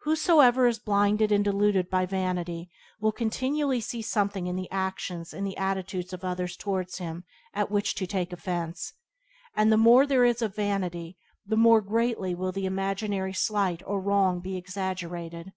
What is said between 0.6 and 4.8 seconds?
is blinded and deluded by vanity will continually see something in the